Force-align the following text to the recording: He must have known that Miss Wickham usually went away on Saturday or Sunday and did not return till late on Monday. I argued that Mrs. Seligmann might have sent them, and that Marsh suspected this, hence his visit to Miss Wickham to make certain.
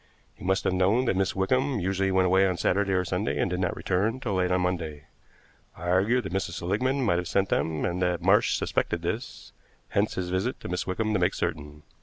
He 0.33 0.43
must 0.43 0.63
have 0.63 0.73
known 0.73 1.05
that 1.05 1.15
Miss 1.15 1.35
Wickham 1.35 1.79
usually 1.79 2.09
went 2.11 2.25
away 2.25 2.47
on 2.47 2.57
Saturday 2.57 2.91
or 2.91 3.05
Sunday 3.05 3.37
and 3.39 3.51
did 3.51 3.59
not 3.59 3.75
return 3.75 4.19
till 4.19 4.33
late 4.33 4.49
on 4.51 4.61
Monday. 4.61 5.05
I 5.77 5.89
argued 5.89 6.23
that 6.23 6.33
Mrs. 6.33 6.53
Seligmann 6.53 7.03
might 7.05 7.19
have 7.19 7.27
sent 7.27 7.49
them, 7.49 7.85
and 7.85 8.01
that 8.01 8.19
Marsh 8.19 8.55
suspected 8.55 9.03
this, 9.03 9.51
hence 9.89 10.15
his 10.15 10.31
visit 10.31 10.59
to 10.61 10.69
Miss 10.69 10.87
Wickham 10.87 11.13
to 11.13 11.19
make 11.19 11.35
certain. 11.35 11.83